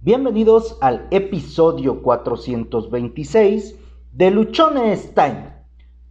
Bienvenidos 0.00 0.78
al 0.80 1.08
episodio 1.10 2.02
426 2.02 3.76
de 4.12 4.30
Luchones 4.30 5.12
Time. 5.12 5.54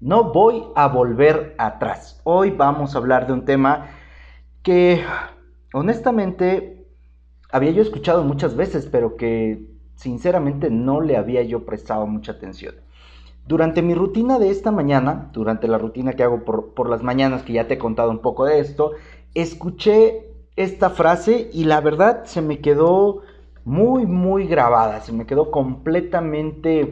No 0.01 0.33
voy 0.33 0.65
a 0.75 0.89
volver 0.89 1.55
atrás. 1.57 2.19
Hoy 2.25 2.51
vamos 2.51 2.93
a 2.93 2.97
hablar 2.97 3.27
de 3.27 3.33
un 3.33 3.45
tema 3.45 3.91
que 4.61 5.01
honestamente 5.73 6.85
había 7.49 7.71
yo 7.71 7.81
escuchado 7.81 8.25
muchas 8.25 8.57
veces, 8.57 8.89
pero 8.91 9.15
que 9.15 9.65
sinceramente 9.95 10.69
no 10.69 10.99
le 10.99 11.15
había 11.15 11.43
yo 11.43 11.65
prestado 11.65 12.05
mucha 12.07 12.33
atención. 12.33 12.75
Durante 13.47 13.81
mi 13.81 13.95
rutina 13.95 14.37
de 14.37 14.49
esta 14.49 14.69
mañana, 14.69 15.29
durante 15.31 15.69
la 15.69 15.77
rutina 15.77 16.11
que 16.11 16.23
hago 16.23 16.43
por, 16.43 16.89
las 16.89 17.03
mañanas, 17.03 17.43
que 17.43 17.53
ya 17.53 17.69
te 17.69 17.75
he 17.75 17.77
contado 17.77 18.11
un 18.11 18.19
poco 18.19 18.43
de 18.43 18.59
esto, 18.59 18.91
escuché 19.33 20.25
esta 20.57 20.89
frase 20.89 21.49
y 21.53 21.63
la 21.63 21.79
verdad 21.79 22.25
se 22.25 22.41
me 22.41 22.59
quedó 22.59 23.21
muy, 23.67 24.05
muy 24.05 24.47
grabada, 24.47 25.01
se 25.01 25.11
me 25.11 25.25
quedó 25.25 25.51
completamente 25.51 26.89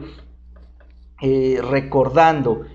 eh, 1.22 1.58
recordando. 1.70 2.66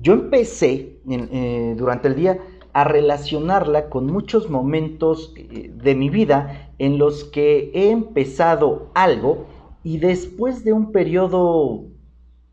Yo 0.00 0.14
empecé 0.14 1.00
eh, 1.06 1.74
durante 1.76 2.08
el 2.08 2.14
día 2.14 2.38
a 2.72 2.84
relacionarla 2.84 3.90
con 3.90 4.06
muchos 4.06 4.48
momentos 4.48 5.34
eh, 5.36 5.70
de 5.74 5.94
mi 5.94 6.08
vida 6.08 6.72
en 6.78 6.96
los 6.96 7.24
que 7.24 7.70
he 7.74 7.90
empezado 7.90 8.90
algo 8.94 9.46
y 9.84 9.98
después 9.98 10.64
de 10.64 10.72
un 10.72 10.90
periodo 10.90 11.84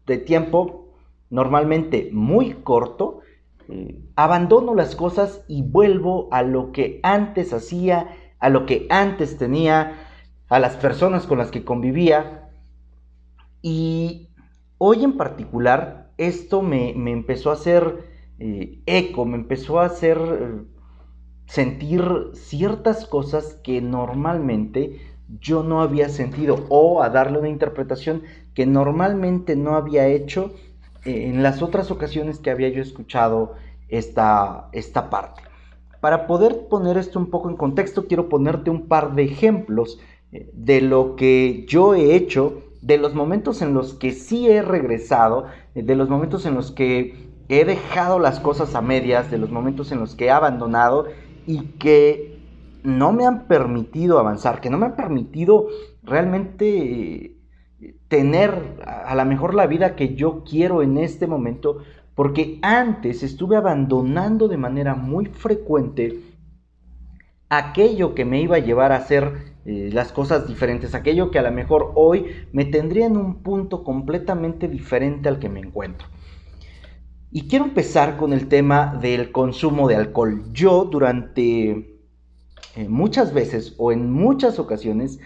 de 0.05 0.17
tiempo 0.17 0.89
normalmente 1.29 2.09
muy 2.11 2.51
corto, 2.51 3.21
eh, 3.69 3.97
abandono 4.17 4.75
las 4.75 4.95
cosas 4.97 5.41
y 5.47 5.61
vuelvo 5.61 6.27
a 6.31 6.43
lo 6.43 6.73
que 6.73 6.99
antes 7.01 7.53
hacía, 7.53 8.09
a 8.39 8.49
lo 8.49 8.65
que 8.65 8.87
antes 8.89 9.37
tenía, 9.37 10.04
a 10.49 10.59
las 10.59 10.75
personas 10.75 11.25
con 11.25 11.37
las 11.37 11.51
que 11.51 11.63
convivía. 11.63 12.49
Y 13.61 14.29
hoy 14.77 15.03
en 15.03 15.17
particular 15.17 16.11
esto 16.17 16.61
me, 16.61 16.91
empezó 17.11 17.49
a 17.49 17.53
hacer 17.53 18.05
eh, 18.39 18.79
eco, 18.85 19.25
me 19.25 19.35
empezó 19.35 19.79
a 19.79 19.85
hacer 19.85 20.17
eh, 20.17 20.61
sentir 21.47 22.03
ciertas 22.33 23.05
cosas 23.05 23.59
que 23.63 23.81
normalmente 23.81 24.99
yo 25.39 25.63
no 25.63 25.81
había 25.81 26.09
sentido 26.09 26.65
o 26.69 27.01
a 27.01 27.09
darle 27.09 27.39
una 27.39 27.49
interpretación 27.49 28.23
que 28.53 28.65
normalmente 28.65 29.55
no 29.55 29.75
había 29.75 30.07
hecho 30.07 30.53
eh, 31.03 31.29
en 31.29 31.43
las 31.43 31.61
otras 31.61 31.91
ocasiones 31.91 32.39
que 32.39 32.51
había 32.51 32.69
yo 32.69 32.81
escuchado 32.81 33.55
esta, 33.89 34.69
esta 34.71 35.09
parte. 35.09 35.41
Para 35.99 36.27
poder 36.27 36.67
poner 36.67 36.97
esto 36.97 37.17
un 37.17 37.31
poco 37.31 37.49
en 37.49 37.57
contexto, 37.57 38.05
quiero 38.05 38.29
ponerte 38.29 38.69
un 38.69 38.87
par 38.87 39.15
de 39.15 39.23
ejemplos 39.23 39.99
de 40.53 40.81
lo 40.81 41.15
que 41.15 41.65
yo 41.67 41.95
he 41.95 42.15
hecho, 42.15 42.61
de 42.81 42.97
los 42.97 43.15
momentos 43.15 43.61
en 43.61 43.73
los 43.73 43.93
que 43.93 44.11
sí 44.11 44.47
he 44.47 44.61
regresado, 44.61 45.45
eh, 45.73 45.83
de 45.83 45.95
los 45.95 46.09
momentos 46.09 46.45
en 46.45 46.55
los 46.55 46.71
que 46.71 47.25
he 47.49 47.65
dejado 47.65 48.19
las 48.19 48.39
cosas 48.39 48.75
a 48.75 48.81
medias, 48.81 49.31
de 49.31 49.37
los 49.37 49.51
momentos 49.51 49.91
en 49.91 49.99
los 49.99 50.15
que 50.15 50.25
he 50.25 50.31
abandonado 50.31 51.05
y 51.45 51.59
que 51.79 52.39
no 52.83 53.11
me 53.11 53.25
han 53.25 53.47
permitido 53.47 54.19
avanzar, 54.19 54.61
que 54.61 54.69
no 54.69 54.77
me 54.77 54.87
han 54.87 54.95
permitido 54.95 55.67
realmente 56.03 57.35
tener 58.07 58.77
a 58.85 59.15
lo 59.15 59.25
mejor 59.25 59.53
la 59.53 59.67
vida 59.67 59.95
que 59.95 60.15
yo 60.15 60.43
quiero 60.43 60.81
en 60.81 60.97
este 60.97 61.27
momento, 61.27 61.79
porque 62.13 62.59
antes 62.61 63.23
estuve 63.23 63.57
abandonando 63.57 64.47
de 64.47 64.57
manera 64.57 64.95
muy 64.95 65.25
frecuente 65.25 66.34
aquello 67.57 68.15
que 68.15 68.25
me 68.25 68.41
iba 68.41 68.57
a 68.57 68.59
llevar 68.59 68.91
a 68.91 68.97
hacer 68.97 69.55
eh, 69.65 69.89
las 69.91 70.11
cosas 70.11 70.47
diferentes, 70.47 70.93
aquello 70.93 71.31
que 71.31 71.39
a 71.39 71.41
lo 71.41 71.51
mejor 71.51 71.91
hoy 71.95 72.27
me 72.51 72.65
tendría 72.65 73.05
en 73.05 73.17
un 73.17 73.41
punto 73.41 73.83
completamente 73.83 74.67
diferente 74.67 75.29
al 75.29 75.39
que 75.39 75.49
me 75.49 75.59
encuentro. 75.59 76.07
Y 77.31 77.47
quiero 77.47 77.65
empezar 77.65 78.15
con 78.15 78.31
el 78.31 78.47
tema 78.47 78.97
del 79.01 79.31
consumo 79.31 79.87
de 79.87 79.95
alcohol. 79.95 80.43
Yo 80.53 80.85
durante 80.85 81.99
eh, 82.75 82.87
muchas 82.87 83.33
veces 83.33 83.73
o 83.77 83.91
en 83.91 84.11
muchas 84.11 84.59
ocasiones 84.59 85.19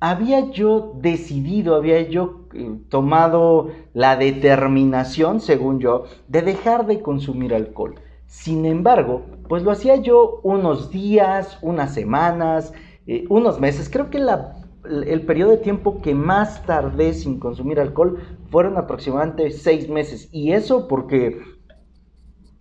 había 0.00 0.50
yo 0.50 0.92
decidido, 1.00 1.74
había 1.74 2.02
yo 2.08 2.46
eh, 2.54 2.78
tomado 2.88 3.70
la 3.94 4.16
determinación, 4.16 5.40
según 5.40 5.80
yo, 5.80 6.04
de 6.28 6.42
dejar 6.42 6.86
de 6.86 7.02
consumir 7.02 7.52
alcohol. 7.52 7.96
Sin 8.28 8.66
embargo, 8.66 9.24
pues 9.48 9.62
lo 9.62 9.70
hacía 9.70 9.96
yo 9.96 10.40
unos 10.42 10.90
días, 10.90 11.58
unas 11.62 11.94
semanas, 11.94 12.74
eh, 13.06 13.24
unos 13.30 13.58
meses. 13.58 13.88
Creo 13.88 14.10
que 14.10 14.18
el 14.18 15.22
periodo 15.22 15.52
de 15.52 15.56
tiempo 15.56 16.02
que 16.02 16.14
más 16.14 16.62
tardé 16.66 17.14
sin 17.14 17.40
consumir 17.40 17.80
alcohol 17.80 18.18
fueron 18.50 18.76
aproximadamente 18.76 19.50
seis 19.50 19.88
meses. 19.88 20.28
Y 20.30 20.52
eso 20.52 20.88
porque 20.88 21.40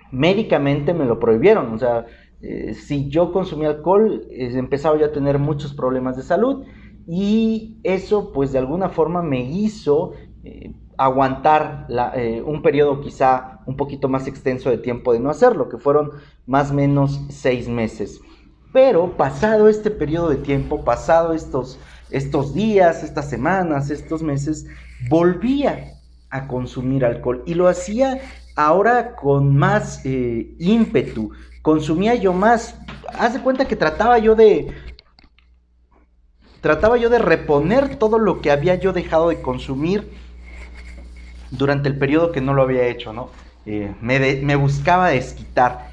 médicamente 0.09 0.93
me 0.93 1.03
lo 1.03 1.19
prohibieron. 1.19 1.73
O 1.73 1.77
sea, 1.77 2.05
eh, 2.41 2.73
si 2.73 3.09
yo 3.09 3.33
consumía 3.33 3.67
alcohol, 3.67 4.25
empezaba 4.29 4.97
yo 4.97 5.07
a 5.07 5.11
tener 5.11 5.37
muchos 5.37 5.73
problemas 5.73 6.15
de 6.15 6.23
salud 6.23 6.63
y 7.05 7.81
eso 7.83 8.31
pues 8.31 8.53
de 8.53 8.59
alguna 8.59 8.87
forma 8.87 9.21
me 9.21 9.41
hizo 9.41 10.13
eh, 10.45 10.71
aguantar 10.97 11.87
un 12.45 12.61
periodo 12.61 13.01
quizá 13.01 13.56
un 13.67 13.75
poquito 13.75 14.07
más 14.07 14.27
extenso 14.27 14.69
de 14.69 14.77
tiempo 14.77 15.13
de 15.13 15.19
no 15.19 15.29
hacerlo, 15.29 15.69
que 15.69 15.77
fueron 15.77 16.11
más 16.47 16.71
o 16.71 16.73
menos 16.73 17.21
seis 17.29 17.67
meses. 17.67 18.21
Pero 18.73 19.15
pasado 19.17 19.67
este 19.67 19.91
periodo 19.91 20.29
de 20.29 20.37
tiempo, 20.37 20.83
pasado 20.83 21.33
estos, 21.33 21.77
estos 22.09 22.53
días, 22.53 23.03
estas 23.03 23.29
semanas, 23.29 23.91
estos 23.91 24.23
meses, 24.23 24.65
volvía 25.09 25.93
a 26.29 26.47
consumir 26.47 27.05
alcohol 27.05 27.43
y 27.45 27.53
lo 27.53 27.67
hacía 27.67 28.21
ahora 28.55 29.15
con 29.15 29.55
más 29.55 30.01
eh, 30.05 30.55
ímpetu, 30.59 31.31
consumía 31.61 32.15
yo 32.15 32.33
más, 32.33 32.79
haz 33.19 33.33
de 33.33 33.41
cuenta 33.41 33.67
que 33.67 33.75
trataba 33.75 34.17
yo 34.17 34.35
de, 34.35 34.73
trataba 36.61 36.97
yo 36.97 37.09
de 37.09 37.19
reponer 37.19 37.97
todo 37.97 38.17
lo 38.17 38.41
que 38.41 38.49
había 38.49 38.75
yo 38.75 38.93
dejado 38.93 39.29
de 39.29 39.41
consumir 39.41 40.09
durante 41.51 41.89
el 41.89 41.97
periodo 41.97 42.31
que 42.31 42.41
no 42.41 42.53
lo 42.53 42.61
había 42.61 42.87
hecho, 42.87 43.13
¿no? 43.13 43.29
Eh, 43.69 43.93
me, 43.99 44.55
buscaba 44.55 45.09
desquitar. 45.09 45.91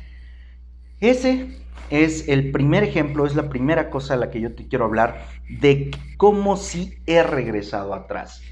Ese 1.00 1.58
es 1.90 2.28
el 2.28 2.52
primer 2.52 2.84
ejemplo, 2.84 3.26
es 3.26 3.34
la 3.34 3.48
primera 3.48 3.90
cosa 3.90 4.14
a 4.14 4.16
la 4.16 4.30
que 4.30 4.40
yo 4.40 4.54
te 4.54 4.68
quiero 4.68 4.84
hablar 4.84 5.26
de 5.48 5.90
cómo 6.16 6.56
sí 6.56 6.94
he 7.04 7.24
regresado 7.24 7.92
atrás. 7.92 8.42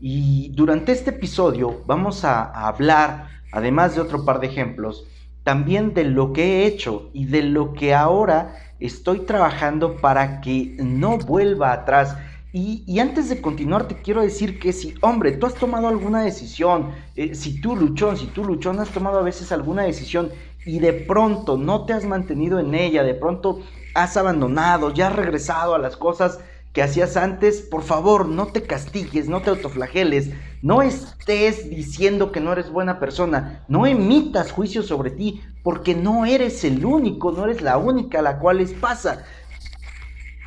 Y 0.00 0.50
durante 0.54 0.90
este 0.90 1.10
episodio 1.10 1.82
vamos 1.86 2.24
a 2.24 2.42
hablar, 2.66 3.28
además 3.52 3.94
de 3.94 4.00
otro 4.00 4.24
par 4.24 4.40
de 4.40 4.48
ejemplos, 4.48 5.06
también 5.44 5.94
de 5.94 6.02
lo 6.02 6.32
que 6.32 6.42
he 6.42 6.66
hecho 6.66 7.10
y 7.12 7.26
de 7.26 7.42
lo 7.44 7.74
que 7.74 7.94
ahora 7.94 8.56
estoy 8.80 9.20
trabajando 9.20 9.98
para 9.98 10.40
que 10.40 10.74
no 10.80 11.18
vuelva 11.18 11.72
atrás. 11.72 12.16
Y, 12.56 13.00
antes 13.00 13.28
de 13.28 13.40
continuar, 13.40 13.88
te 13.88 13.96
quiero 13.96 14.22
decir 14.22 14.60
que 14.60 14.72
si, 14.72 14.94
hombre, 15.00 15.32
tú 15.32 15.46
has 15.46 15.54
tomado 15.54 15.88
alguna 15.88 16.22
decisión, 16.22 16.92
eh, 17.16 17.34
si 17.34 17.60
tú 17.60 17.74
luchón, 17.74 18.16
si 18.16 18.26
tú 18.26 18.44
luchón 18.44 18.78
has 18.78 18.90
tomado 18.90 19.18
a 19.18 19.24
veces 19.24 19.50
alguna 19.50 19.82
decisión 19.82 20.30
y 20.64 20.78
de 20.78 20.92
pronto 20.92 21.56
no 21.56 21.84
te 21.84 21.94
has 21.94 22.04
mantenido 22.04 22.60
en 22.60 22.76
ella, 22.76 23.02
de 23.02 23.14
pronto 23.14 23.58
has 23.96 24.16
abandonado, 24.16 24.94
ya 24.94 25.08
has 25.08 25.16
regresado 25.16 25.74
a 25.74 25.80
las 25.80 25.96
cosas 25.96 26.38
que 26.72 26.84
hacías 26.84 27.16
antes, 27.16 27.60
por 27.60 27.82
favor, 27.82 28.28
no 28.28 28.46
te 28.46 28.62
castigues, 28.62 29.28
no 29.28 29.42
te 29.42 29.50
autoflageles, 29.50 30.30
no 30.62 30.82
estés 30.82 31.68
diciendo 31.68 32.30
que 32.30 32.38
no 32.38 32.52
eres 32.52 32.70
buena 32.70 33.00
persona, 33.00 33.64
no 33.66 33.84
emitas 33.84 34.52
juicios 34.52 34.86
sobre 34.86 35.10
ti, 35.10 35.42
porque 35.64 35.96
no 35.96 36.24
eres 36.24 36.62
el 36.62 36.84
único, 36.84 37.32
no 37.32 37.46
eres 37.46 37.62
la 37.62 37.78
única 37.78 38.20
a 38.20 38.22
la 38.22 38.38
cual 38.38 38.58
les 38.58 38.72
pasa. 38.72 39.24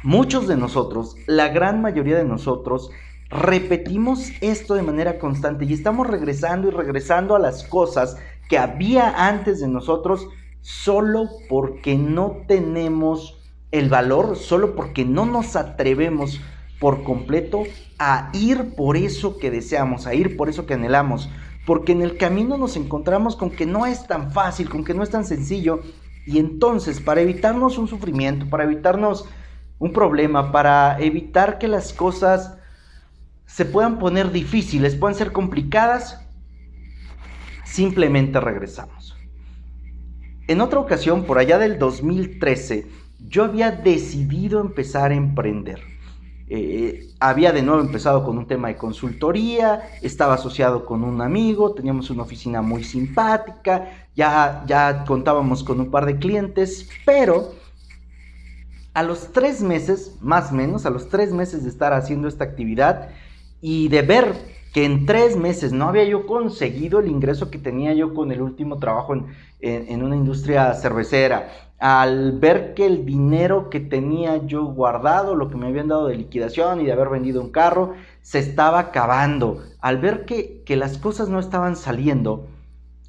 Muchos 0.07 0.47
de 0.47 0.55
nosotros, 0.55 1.17
la 1.25 1.49
gran 1.49 1.81
mayoría 1.81 2.15
de 2.15 2.23
nosotros, 2.23 2.91
repetimos 3.29 4.31
esto 4.39 4.75
de 4.75 4.81
manera 4.81 5.19
constante 5.19 5.65
y 5.65 5.73
estamos 5.73 6.07
regresando 6.07 6.69
y 6.69 6.71
regresando 6.71 7.35
a 7.35 7.39
las 7.39 7.65
cosas 7.65 8.15
que 8.47 8.57
había 8.57 9.27
antes 9.27 9.59
de 9.59 9.67
nosotros 9.67 10.29
solo 10.61 11.27
porque 11.49 11.97
no 11.97 12.37
tenemos 12.47 13.37
el 13.71 13.89
valor 13.89 14.37
solo 14.37 14.77
porque 14.77 15.03
no 15.03 15.25
nos 15.25 15.57
atrevemos 15.57 16.39
por 16.79 17.03
completo 17.03 17.63
a 17.99 18.29
ir 18.31 18.75
por 18.77 18.95
eso 18.95 19.37
que 19.37 19.51
deseamos, 19.51 20.07
a 20.07 20.13
ir 20.13 20.37
por 20.37 20.47
eso 20.47 20.65
que 20.65 20.75
anhelamos, 20.75 21.29
porque 21.65 21.91
en 21.91 22.01
el 22.01 22.15
camino 22.15 22.57
nos 22.57 22.77
encontramos 22.77 23.35
con 23.35 23.49
que 23.49 23.65
no 23.65 23.85
es 23.85 24.07
tan 24.07 24.31
fácil, 24.31 24.69
con 24.69 24.85
que 24.85 24.93
no 24.93 25.03
es 25.03 25.09
tan 25.09 25.25
sencillo, 25.25 25.81
y 26.25 26.39
entonces 26.39 27.01
para 27.01 27.19
evitarnos 27.19 27.77
un 27.77 27.89
sufrimiento, 27.89 28.49
para 28.49 28.63
evitarnos 28.63 29.25
un 29.79 29.93
problema, 29.93 30.51
para 30.51 30.99
evitar 30.99 31.57
que 31.59 31.67
las 31.67 31.93
cosas 31.93 32.57
se 33.45 33.65
puedan 33.65 33.99
poner 33.99 34.31
difíciles, 34.31 34.95
puedan 34.95 35.15
ser 35.15 35.31
complicadas, 35.31 36.25
simplemente 37.63 38.39
regresamos. 38.39 39.15
En 40.47 40.61
otra 40.61 40.79
ocasión, 40.79 41.25
por 41.25 41.37
allá 41.39 41.57
del 41.57 41.77
2013, 41.77 42.87
yo 43.27 43.43
había 43.43 43.71
decidido 43.71 44.61
empezar 44.61 45.11
a 45.11 45.15
emprender. 45.15 45.81
eh, 46.49 47.09
había 47.19 47.51
de 47.51 47.61
nuevo 47.61 47.81
empezado 47.81 48.23
con 48.23 48.37
un 48.37 48.47
tema 48.47 48.69
de 48.69 48.77
consultoría, 48.77 49.81
estaba 50.01 50.35
asociado 50.35 50.85
con 50.85 51.03
un 51.03 51.21
amigo, 51.21 51.73
teníamos 51.73 52.09
una 52.09 52.23
oficina 52.23 52.61
muy 52.61 52.83
simpática, 52.85 53.89
ya, 54.15 54.63
ya 54.65 55.03
contábamos 55.05 55.63
con 55.63 55.81
un 55.81 55.91
par 55.91 56.05
de 56.05 56.17
clientes, 56.19 56.89
pero 57.05 57.56
a 58.97 59.03
los 59.03 59.31
tres 59.31 59.61
meses, 59.61 60.17
más 60.21 60.51
o 60.51 60.55
menos, 60.55 60.87
a 60.87 60.89
los 60.89 61.07
tres 61.07 61.31
meses 61.31 61.61
de 61.61 61.69
estar 61.69 61.93
haciendo 61.93 62.27
esta 62.27 62.45
actividad 62.45 63.09
y 63.61 63.89
de 63.89 64.01
ver 64.01 64.33
que 64.73 64.85
en 64.85 65.05
tres 65.05 65.37
meses 65.37 65.71
no 65.71 65.87
había 65.87 66.03
yo 66.05 66.25
conseguido 66.25 66.99
el 66.99 67.07
ingreso 67.07 67.51
que 67.51 67.59
tenía 67.59 67.93
yo 67.93 68.15
con 68.15 68.31
el 68.31 68.41
último 68.41 68.79
trabajo 68.79 69.13
en, 69.59 70.03
una 70.03 70.15
industria 70.15 70.73
cervecera, 70.73 71.47
al 71.77 72.39
ver 72.39 72.73
que 72.73 72.87
el 72.87 73.05
dinero 73.05 73.69
que 73.69 73.79
tenía 73.79 74.37
yo 74.47 74.65
guardado, 74.65 75.35
lo 75.35 75.47
que 75.51 75.57
me 75.57 75.67
habían 75.67 75.89
dado 75.89 76.07
de 76.07 76.17
liquidación 76.17 76.81
y 76.81 76.85
de 76.85 76.93
haber 76.93 77.09
vendido 77.09 77.39
un 77.39 77.51
carro, 77.51 77.93
se 78.23 78.39
estaba 78.39 78.79
acabando, 78.79 79.61
al 79.79 79.99
ver 79.99 80.25
que, 80.25 80.63
las 80.75 80.97
cosas 80.97 81.29
no 81.29 81.37
estaban 81.37 81.75
saliendo, 81.75 82.47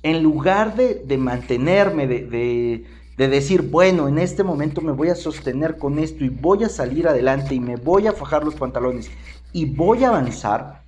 en 0.03 0.23
lugar 0.23 0.75
de, 0.77 1.17
mantenerme, 1.17 2.07
de, 2.07 2.27
de 2.27 2.85
decir, 3.27 3.63
bueno, 3.63 4.07
en 4.07 4.19
este 4.19 4.45
momento 4.45 4.81
me 4.81 4.93
voy 4.93 5.09
a 5.09 5.17
sostener 5.17 5.77
con 5.77 5.99
esto 5.99 6.25
y 6.25 6.29
voy 6.29 6.63
a 6.63 6.69
salir 6.69 7.09
adelante 7.09 7.57
y 7.57 7.59
me 7.59 7.75
voy 7.75 8.07
a 8.07 8.13
fajar 8.13 8.45
los 8.45 8.55
pantalones 8.55 9.11
y 9.53 9.65
voy 9.65 10.05
a 10.05 10.09
avanzar, 10.11 10.83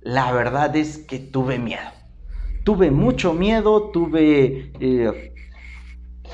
la 0.00 0.32
verdad 0.32 0.74
es 0.74 0.96
que 0.96 1.18
tuve 1.18 1.58
miedo. 1.58 1.90
Tuve 2.64 2.90
mucho 2.90 3.34
miedo, 3.34 3.90
tuve 3.90 4.72
eh, 4.80 5.34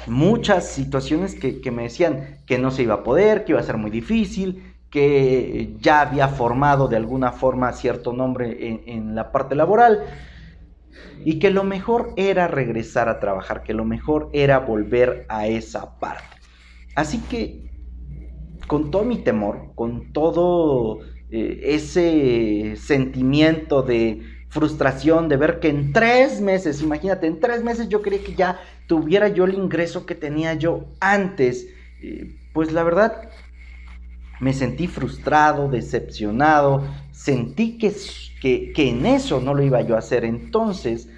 muchas 0.06 0.68
situaciones 0.68 1.34
que, 1.34 1.70
me 1.72 1.82
decían 1.82 2.38
que 2.46 2.58
no 2.58 2.70
se 2.70 2.84
iba 2.84 2.94
a 2.94 3.02
poder, 3.02 3.44
que 3.44 3.52
iba 3.52 3.60
a 3.60 3.64
ser 3.64 3.78
muy 3.78 3.90
difícil, 3.90 4.74
que 4.90 5.74
ya 5.80 6.02
había 6.02 6.28
formado 6.28 6.86
de 6.86 6.96
alguna 6.96 7.32
forma 7.32 7.72
cierto 7.72 8.12
nombre 8.12 8.80
en 8.86 9.14
la 9.16 9.32
parte 9.32 9.56
laboral 9.56 10.04
y 11.24 11.38
que 11.38 11.50
lo 11.50 11.64
mejor 11.64 12.12
era 12.16 12.48
regresar 12.48 13.08
a 13.08 13.20
trabajar, 13.20 13.62
que 13.62 13.74
lo 13.74 13.84
mejor 13.84 14.30
era 14.32 14.58
volver 14.58 15.26
a 15.28 15.46
esa 15.46 15.98
parte. 15.98 16.24
Así 16.94 17.18
que 17.20 17.70
con 18.66 18.90
todo 18.90 19.04
mi 19.04 19.18
temor, 19.18 19.72
con 19.74 20.12
todo 20.12 21.00
eh, 21.30 21.60
ese 21.62 22.76
sentimiento 22.76 23.82
de 23.82 24.22
frustración 24.48 25.28
de 25.28 25.38
ver 25.38 25.60
que 25.60 25.68
en 25.68 25.92
tres 25.92 26.40
meses, 26.40 26.82
imagínate, 26.82 27.26
en 27.26 27.40
tres 27.40 27.64
meses 27.64 27.88
yo 27.88 28.02
creí 28.02 28.18
que 28.18 28.34
ya 28.34 28.60
tuviera 28.86 29.28
yo 29.28 29.44
el 29.44 29.54
ingreso 29.54 30.04
que 30.04 30.14
tenía 30.14 30.54
yo 30.54 30.94
antes. 31.00 31.66
Eh, 32.02 32.36
pues 32.52 32.72
la 32.72 32.82
verdad, 32.82 33.30
me 34.40 34.52
sentí 34.52 34.86
frustrado, 34.86 35.68
decepcionado, 35.68 36.82
sentí 37.10 37.78
que, 37.78 37.92
que, 38.72 38.88
en 38.88 39.06
eso 39.06 39.40
no 39.40 39.54
lo 39.54 39.62
iba 39.62 39.80
yo 39.82 39.96
a 39.96 40.00
hacer. 40.00 40.24
Entonces, 40.24 41.08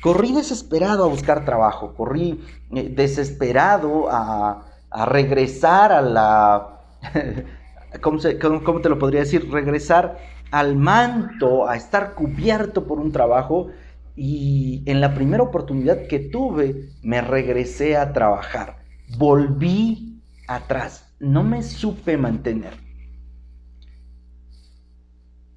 corrí 0.00 0.32
desesperado 0.32 1.04
a 1.04 1.08
buscar 1.08 1.44
trabajo, 1.44 1.94
corrí 1.94 2.44
eh, 2.74 2.92
desesperado 2.94 4.08
a, 4.10 4.66
a 4.90 5.06
regresar 5.06 5.92
a 5.92 6.00
la... 6.00 6.80
¿cómo, 8.00 8.18
te 8.18 8.88
lo 8.88 8.98
podría 8.98 9.20
decir? 9.20 9.50
Regresar 9.50 10.18
al 10.50 10.76
manto, 10.76 11.68
a 11.68 11.76
estar 11.76 12.14
cubierto 12.14 12.86
por 12.86 12.98
un 12.98 13.12
trabajo 13.12 13.68
y 14.16 14.82
en 14.86 15.00
la 15.00 15.14
primera 15.14 15.42
oportunidad 15.42 16.06
que 16.06 16.20
tuve 16.20 16.90
me 17.02 17.20
regresé 17.20 17.96
a 17.96 18.12
trabajar. 18.12 18.76
Volví 19.18 20.22
atrás, 20.46 21.13
no 21.24 21.42
me 21.42 21.62
supe 21.62 22.16
mantener. 22.16 22.74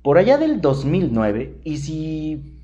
Por 0.02 0.18
allá 0.18 0.38
del 0.38 0.62
2009, 0.62 1.62
y 1.64 1.78
si, 1.78 2.62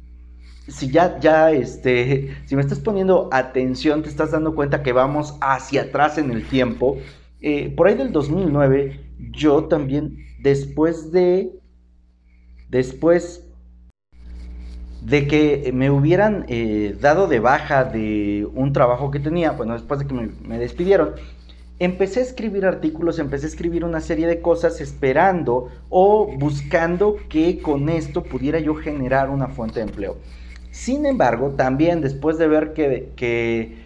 si 0.67 0.89
ya, 0.89 1.19
ya, 1.19 1.51
este, 1.51 2.35
si 2.45 2.55
me 2.55 2.61
estás 2.61 2.79
poniendo 2.79 3.29
atención, 3.31 4.01
te 4.01 4.09
estás 4.09 4.31
dando 4.31 4.55
cuenta 4.55 4.81
que 4.81 4.93
vamos 4.93 5.35
hacia 5.41 5.83
atrás 5.83 6.17
en 6.17 6.31
el 6.31 6.47
tiempo, 6.47 6.97
eh, 7.41 7.73
por 7.75 7.87
ahí 7.87 7.95
del 7.95 8.13
2009 8.13 9.01
yo 9.31 9.65
también, 9.65 10.17
después 10.39 11.11
de, 11.11 11.59
después 12.69 13.45
de 15.01 15.27
que 15.27 15.71
me 15.73 15.91
hubieran 15.91 16.45
eh, 16.47 16.95
dado 16.99 17.27
de 17.27 17.39
baja 17.39 17.83
de 17.83 18.47
un 18.53 18.71
trabajo 18.71 19.11
que 19.11 19.19
tenía, 19.19 19.51
bueno, 19.51 19.73
después 19.73 19.99
de 19.99 20.07
que 20.07 20.13
me, 20.13 20.57
despidieron, 20.57 21.11
empecé 21.85 22.19
a 22.19 22.23
escribir 22.23 22.65
artículos, 22.65 23.19
empecé 23.19 23.45
a 23.45 23.49
escribir 23.49 23.83
una 23.83 23.99
serie 23.99 24.27
de 24.27 24.41
cosas 24.41 24.79
esperando 24.81 25.69
o 25.89 26.27
buscando 26.37 27.17
que 27.29 27.61
con 27.61 27.89
esto 27.89 28.23
pudiera 28.23 28.59
yo 28.59 28.75
generar 28.75 29.29
una 29.29 29.47
fuente 29.47 29.79
de 29.79 29.87
empleo. 29.87 30.17
Sin 30.71 31.05
embargo, 31.05 31.51
también 31.51 32.01
después 32.01 32.37
de 32.37 32.47
ver 32.47 32.73
que, 32.73 33.11
que 33.15 33.83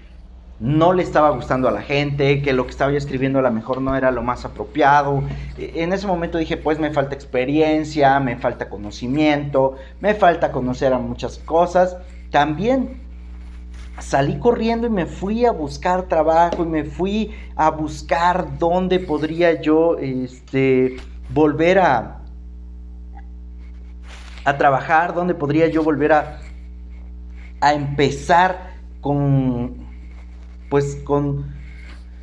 no 0.60 0.94
le 0.94 1.04
estaba 1.04 1.30
gustando 1.32 1.68
a 1.68 1.72
la 1.72 1.82
gente, 1.82 2.42
que 2.42 2.54
lo 2.54 2.66
que 2.66 2.72
estaba 2.72 2.92
yo 2.92 2.98
escribiendo 2.98 3.40
a 3.40 3.42
lo 3.44 3.52
mejor 3.52 3.82
no 3.82 3.96
era 3.96 4.12
lo 4.12 4.24
más 4.24 4.46
apropiado. 4.46 5.24
E, 5.58 5.84
en 5.84 5.94
ese 5.94 6.08
momento 6.08 6.38
dije, 6.38 6.58
pues 6.58 6.80
me 6.80 6.92
falta 6.92 7.14
experiencia, 7.14 8.20
me 8.20 8.38
falta 8.38 8.70
conocimiento, 8.70 9.76
me 10.00 10.16
falta 10.16 10.52
conocer 10.52 10.94
a 10.94 11.00
muchas 11.00 11.38
cosas. 11.40 11.98
También 12.32 13.07
salí 14.00 14.40
corriendo 14.40 14.88
y 14.88 14.90
me 14.90 15.06
fui 15.06 15.46
a 15.46 15.52
buscar 15.52 16.04
trabajo 16.04 16.64
y 16.64 16.68
me 16.68 16.84
fui 16.84 17.32
a 17.56 17.70
buscar 17.70 18.58
dónde 18.58 19.00
podría 19.00 19.62
yo 19.62 19.98
este, 19.98 20.98
volver 21.30 21.80
a, 21.80 22.22
a 24.46 24.58
trabajar, 24.58 25.14
dónde 25.14 25.34
podría 25.34 25.68
yo 25.68 25.84
volver 25.84 26.14
a, 26.14 26.40
a 27.62 27.74
empezar 27.74 28.76
con 29.02 29.88
pues 30.70 30.98
con, 31.04 31.46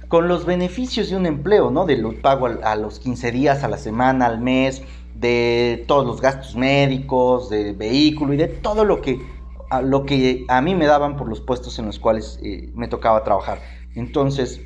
con 0.09 0.29
los 0.29 0.44
beneficios 0.44 1.11
de 1.11 1.17
un 1.17 1.26
empleo, 1.26 1.71
¿no? 1.71 1.87
De 1.87 1.97
lo 1.97 2.12
pago 2.21 2.47
a, 2.47 2.76
los 2.76 2.99
15 2.99 3.32
días, 3.32 3.65
a 3.65 3.69
la 3.69 3.79
semana, 3.79 4.26
al 4.26 4.41
mes, 4.41 4.82
de 5.15 5.85
todos 5.87 6.06
los 6.06 6.21
gastos 6.21 6.56
médicos, 6.56 7.49
de 7.50 7.73
vehículo 7.73 8.35
y 8.35 8.37
de 8.37 8.49
todo 8.49 8.85
lo 8.85 9.00
que, 9.00 9.21
a, 9.70 9.82
lo 9.82 10.05
que 10.05 10.44
a 10.49 10.61
mí 10.61 10.75
me 10.75 10.87
daban 10.87 11.16
por 11.16 11.28
los 11.28 11.40
puestos 11.40 11.78
en 11.78 11.87
los 11.87 11.99
cuales 11.99 12.38
eh, 12.43 12.70
me 12.75 12.88
tocaba 12.88 13.25
trabajar. 13.25 13.61
Entonces, 13.94 14.61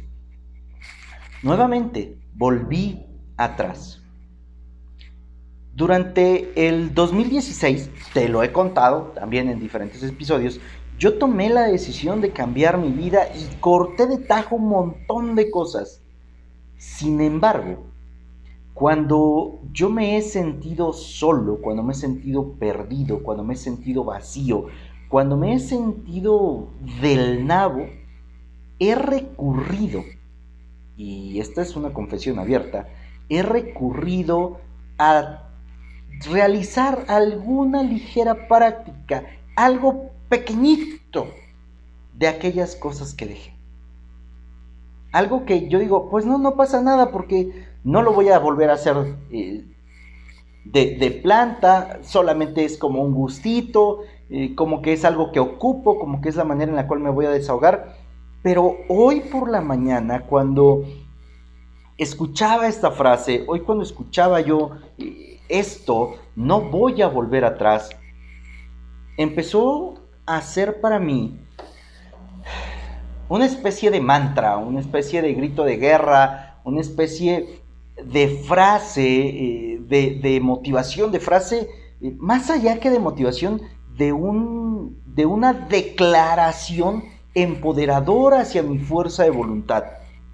nuevamente, 1.43 2.19
volví 2.35 3.05
atrás. 3.37 4.03
Durante 5.75 6.69
el 6.69 6.93
2016, 6.93 7.91
te 8.13 8.29
lo 8.29 8.43
he 8.43 8.53
contado 8.53 9.13
también 9.15 9.49
en 9.49 9.61
diferentes 9.61 10.03
episodios, 10.03 10.61
yo 10.99 11.19
tomé 11.19 11.49
la 11.49 11.63
decisión 11.63 12.21
de 12.21 12.33
cambiar 12.33 12.79
mi 12.79 12.91
vida 12.91 13.29
y 13.33 13.57
corté 13.61 14.09
de 14.09 14.19
tajo 14.19 14.57
un 14.57 14.69
montón 14.69 15.37
de 15.37 15.51
cosas. 15.51 16.03
Sin 16.77 17.21
embargo, 17.21 17.87
cuando 18.79 19.59
yo 19.73 19.91
me 19.91 20.17
he 20.17 20.23
sentido 20.23 20.93
solo, 20.93 21.61
cuando 21.61 21.83
me 21.83 21.95
he 21.95 21.97
sentido 21.97 22.53
perdido, 22.61 23.25
cuando 23.25 23.43
me 23.43 23.55
he 23.55 23.57
sentido 23.57 24.05
vacío, 24.05 24.67
cuando 25.09 25.37
me 25.37 25.55
he 25.55 25.59
sentido 25.59 26.69
del 27.03 27.45
nabo, 27.45 27.87
he 28.79 28.95
recurrido, 28.95 30.05
y 30.97 31.41
esta 31.41 31.61
es 31.61 31.75
una 31.75 31.93
confesión 31.93 32.39
abierta, 32.39 32.87
he 33.29 33.43
recurrido 33.43 34.61
a 34.97 35.49
realizar 36.31 37.05
alguna 37.09 37.83
ligera 37.83 38.47
práctica, 38.47 39.25
algo 39.57 40.11
pequeñito 40.29 41.27
de 42.15 42.29
aquellas 42.29 42.77
cosas 42.77 43.13
que 43.13 43.27
dejé. 43.27 43.55
Algo 45.11 45.47
que 45.47 45.69
yo 45.69 45.81
digo, 45.81 46.11
pues 46.11 46.25
no, 46.25 46.39
no 46.39 46.55
pasa 46.55 46.81
nada 46.81 47.11
porque 47.11 47.67
no 47.85 48.03
lo 48.03 48.13
voy 48.13 48.29
a 48.29 48.39
volver 48.39 48.71
a 48.71 48.75
hacer 48.75 48.97
eh, 49.31 49.65
de, 50.65 51.21
planta, 51.23 52.01
solamente 52.03 52.65
es 52.65 52.77
como 52.77 53.03
un 53.03 53.15
gustito, 53.15 54.01
eh, 54.31 54.55
como 54.55 54.83
que 54.83 54.93
es 54.93 55.05
algo 55.05 55.33
que 55.33 55.41
ocupo, 55.41 55.99
como 55.99 56.21
que 56.21 56.29
es 56.29 56.37
la 56.37 56.45
manera 56.45 56.71
en 56.71 56.77
la 56.77 56.87
cual 56.87 57.01
me 57.01 57.11
voy 57.11 57.27
a 57.27 57.31
desahogar. 57.31 57.97
Pero 58.43 58.77
hoy 58.89 59.21
por 59.21 59.51
la 59.51 59.61
mañana, 59.61 60.27
cuando 60.27 60.85
escuchaba 61.97 62.69
esta 62.69 62.91
frase, 62.91 63.45
hoy 63.49 63.61
cuando 63.61 63.85
escuchaba 63.85 64.41
yo 64.41 64.73
eh, 64.99 65.41
esto, 65.49 66.17
no 66.37 66.61
voy 66.61 67.01
a 67.03 67.09
volver 67.09 67.45
atrás, 67.45 67.91
empezó 69.17 69.95
hacer 70.29 70.81
para 70.81 70.99
mí 70.99 71.39
una 73.29 73.47
especie 73.47 73.91
de 73.91 74.01
mantra, 74.01 74.57
una 74.59 74.81
especie 74.81 75.23
de 75.23 75.33
grito 75.35 75.65
de 75.65 75.77
guerra, 75.77 76.61
una 76.65 76.81
especie 76.81 77.63
de 78.05 78.29
frase, 78.47 79.07
eh, 79.07 79.81
de, 80.21 80.41
motivación, 80.41 81.11
de 81.13 81.21
frase, 81.21 81.69
eh, 82.01 82.15
más 82.19 82.51
allá 82.51 82.81
que 82.81 82.91
de 82.91 82.99
motivación, 82.99 83.63
de, 83.97 84.13
un, 84.13 85.01
de 85.07 85.27
una 85.27 85.53
declaración 85.53 87.05
empoderadora 87.35 88.41
hacia 88.41 88.63
mi 88.63 88.79
fuerza 88.79 89.25
de 89.25 89.31
voluntad. 89.31 89.85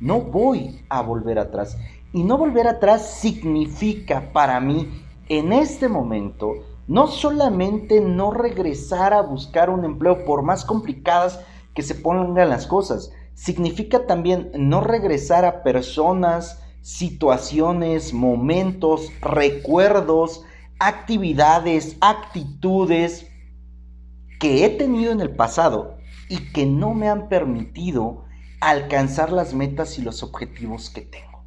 No 0.00 0.21
voy 0.21 0.80
a 0.88 1.00
volver 1.00 1.38
atrás. 1.38 1.76
Y 2.12 2.23
no 2.23 2.38
volver 2.38 2.68
atrás 2.68 3.18
significa 3.21 4.33
para 4.33 4.61
mí 4.61 4.88
en 5.28 5.52
este 5.52 5.88
momento 5.88 6.52
no 6.87 7.06
solamente 7.06 8.00
no 8.00 8.30
regresar 8.30 9.14
a 9.14 9.23
buscar 9.23 9.71
un 9.71 9.85
empleo 9.85 10.25
por 10.25 10.42
más 10.42 10.64
complicadas 10.64 11.40
que 11.75 11.83
se 11.83 11.94
pongan 11.94 12.49
las 12.49 12.66
cosas, 12.66 13.11
significa 13.35 14.06
también 14.06 14.50
no 14.54 14.80
regresar 14.80 15.44
a 15.44 15.62
personas, 15.62 16.62
situaciones, 16.85 18.12
momentos, 18.12 19.11
recuerdos, 19.23 20.45
actividades, 20.79 21.97
actitudes 22.03 23.26
que 24.38 24.67
he 24.67 24.69
tenido 24.69 25.11
en 25.11 25.23
el 25.23 25.35
pasado 25.35 25.97
y 26.29 26.53
que 26.53 26.67
no 26.67 26.93
me 26.93 27.09
han 27.09 27.31
permitido 27.31 28.26
alcanzar 28.61 29.33
las 29.33 29.55
metas 29.55 29.99
y 29.99 30.03
los 30.03 30.23
objetivos 30.23 30.91
que 30.91 31.00
tengo. 31.00 31.43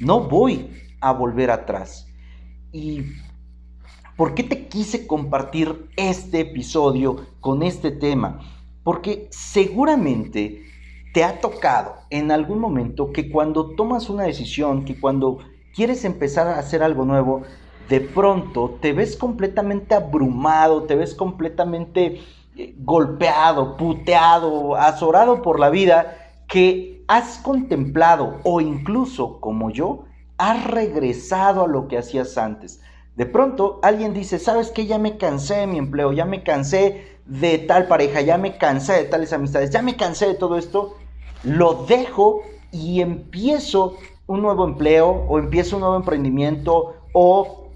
No 0.00 0.28
voy 0.28 0.68
a 1.00 1.12
volver 1.12 1.52
atrás. 1.52 2.08
¿Y 2.72 3.02
por 4.16 4.34
qué 4.34 4.42
te 4.42 4.66
quise 4.66 5.06
compartir 5.06 5.88
este 5.96 6.40
episodio 6.40 7.28
con 7.38 7.62
este 7.62 7.92
tema? 7.92 8.40
Porque 8.82 9.28
seguramente 9.30 10.64
te 11.12 11.24
ha 11.24 11.40
tocado 11.40 11.96
en 12.10 12.30
algún 12.30 12.58
momento 12.58 13.12
que 13.12 13.30
cuando 13.30 13.70
tomas 13.74 14.10
una 14.10 14.24
decisión, 14.24 14.84
que 14.84 14.98
cuando 14.98 15.38
quieres 15.74 16.04
empezar 16.04 16.46
a 16.48 16.58
hacer 16.58 16.82
algo 16.82 17.04
nuevo, 17.04 17.42
de 17.88 18.00
pronto 18.00 18.78
te 18.80 18.92
ves 18.92 19.16
completamente 19.16 19.94
abrumado, 19.94 20.84
te 20.84 20.94
ves 20.94 21.14
completamente 21.14 22.20
eh, 22.56 22.74
golpeado, 22.78 23.76
puteado, 23.76 24.76
azorado 24.76 25.42
por 25.42 25.58
la 25.58 25.70
vida, 25.70 26.16
que 26.46 27.04
has 27.08 27.38
contemplado 27.38 28.36
o 28.44 28.60
incluso 28.60 29.40
como 29.40 29.70
yo, 29.70 30.04
has 30.36 30.64
regresado 30.64 31.64
a 31.64 31.68
lo 31.68 31.88
que 31.88 31.98
hacías 31.98 32.36
antes. 32.36 32.80
De 33.16 33.26
pronto 33.26 33.80
alguien 33.82 34.14
dice, 34.14 34.38
¿sabes 34.38 34.70
qué? 34.70 34.86
Ya 34.86 34.98
me 34.98 35.16
cansé 35.16 35.56
de 35.56 35.66
mi 35.66 35.78
empleo, 35.78 36.12
ya 36.12 36.24
me 36.24 36.44
cansé 36.44 37.17
de 37.28 37.58
tal 37.58 37.86
pareja, 37.86 38.22
ya 38.22 38.38
me 38.38 38.56
cansé 38.56 38.94
de 38.94 39.04
tales 39.04 39.32
amistades, 39.32 39.70
ya 39.70 39.82
me 39.82 39.96
cansé 39.96 40.26
de 40.26 40.34
todo 40.34 40.56
esto, 40.56 40.96
lo 41.44 41.84
dejo 41.84 42.40
y 42.72 43.02
empiezo 43.02 43.96
un 44.26 44.42
nuevo 44.42 44.64
empleo 44.64 45.26
o 45.28 45.38
empiezo 45.38 45.76
un 45.76 45.80
nuevo 45.80 45.96
emprendimiento 45.96 46.94
o 47.12 47.68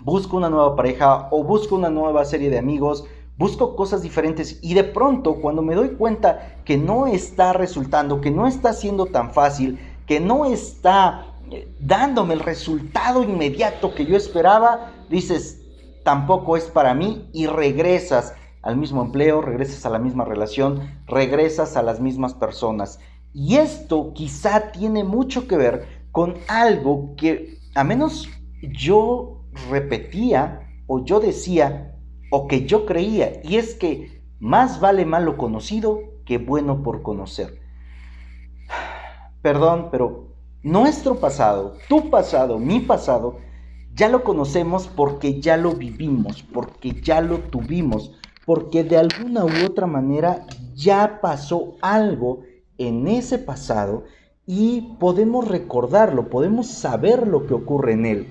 busco 0.00 0.36
una 0.36 0.50
nueva 0.50 0.76
pareja 0.76 1.28
o 1.30 1.42
busco 1.42 1.74
una 1.74 1.88
nueva 1.88 2.26
serie 2.26 2.50
de 2.50 2.58
amigos, 2.58 3.06
busco 3.38 3.74
cosas 3.74 4.02
diferentes 4.02 4.58
y 4.62 4.74
de 4.74 4.84
pronto 4.84 5.36
cuando 5.36 5.62
me 5.62 5.74
doy 5.74 5.90
cuenta 5.90 6.58
que 6.64 6.76
no 6.76 7.06
está 7.06 7.54
resultando, 7.54 8.20
que 8.20 8.30
no 8.30 8.46
está 8.46 8.74
siendo 8.74 9.06
tan 9.06 9.32
fácil, 9.32 9.78
que 10.06 10.20
no 10.20 10.44
está 10.44 11.26
eh, 11.50 11.68
dándome 11.80 12.34
el 12.34 12.40
resultado 12.40 13.22
inmediato 13.22 13.94
que 13.94 14.04
yo 14.04 14.14
esperaba, 14.14 14.92
dices, 15.08 15.62
tampoco 16.02 16.58
es 16.58 16.64
para 16.64 16.92
mí 16.92 17.30
y 17.32 17.46
regresas 17.46 18.34
al 18.64 18.78
mismo 18.78 19.02
empleo, 19.02 19.42
regresas 19.42 19.84
a 19.84 19.90
la 19.90 19.98
misma 19.98 20.24
relación, 20.24 20.80
regresas 21.06 21.76
a 21.76 21.82
las 21.82 22.00
mismas 22.00 22.32
personas. 22.32 22.98
Y 23.32 23.56
esto 23.56 24.12
quizá 24.14 24.72
tiene 24.72 25.04
mucho 25.04 25.46
que 25.46 25.56
ver 25.56 26.06
con 26.12 26.34
algo 26.48 27.14
que 27.16 27.58
a 27.74 27.84
menos 27.84 28.28
yo 28.62 29.44
repetía 29.68 30.66
o 30.86 31.04
yo 31.04 31.20
decía 31.20 31.94
o 32.30 32.48
que 32.48 32.66
yo 32.66 32.86
creía, 32.86 33.40
y 33.44 33.56
es 33.56 33.74
que 33.74 34.22
más 34.40 34.80
vale 34.80 35.04
malo 35.04 35.36
conocido 35.36 36.00
que 36.24 36.38
bueno 36.38 36.82
por 36.82 37.02
conocer. 37.02 37.60
Perdón, 39.42 39.88
pero 39.90 40.28
nuestro 40.62 41.16
pasado, 41.16 41.76
tu 41.88 42.10
pasado, 42.10 42.58
mi 42.58 42.80
pasado, 42.80 43.38
ya 43.94 44.08
lo 44.08 44.24
conocemos 44.24 44.88
porque 44.88 45.40
ya 45.40 45.56
lo 45.56 45.72
vivimos, 45.72 46.42
porque 46.42 46.92
ya 47.00 47.20
lo 47.20 47.38
tuvimos, 47.38 48.12
porque 48.46 48.84
de 48.84 48.96
alguna 48.96 49.44
u 49.44 49.50
otra 49.66 49.86
manera 49.86 50.46
ya 50.74 51.20
pasó 51.20 51.76
algo 51.80 52.42
en 52.78 53.08
ese 53.08 53.38
pasado 53.38 54.04
y 54.46 54.96
podemos 54.98 55.48
recordarlo, 55.48 56.28
podemos 56.28 56.68
saber 56.68 57.26
lo 57.26 57.46
que 57.46 57.54
ocurre 57.54 57.92
en 57.92 58.06
él. 58.06 58.26